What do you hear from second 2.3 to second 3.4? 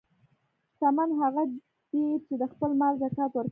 د خپل مال زکات